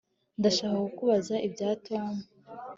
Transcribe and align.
Ndashaka 0.39 0.77
kukubaza 0.85 1.35
ibya 1.47 1.69
Tom 1.85 2.09